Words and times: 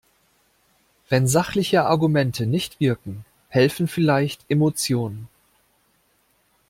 Wenn 1.09 1.27
sachliche 1.27 1.85
Argumente 1.85 2.47
nicht 2.47 2.79
wirken, 2.79 3.23
helfen 3.49 3.87
vielleicht 3.87 4.49
Emotionen. 4.49 5.27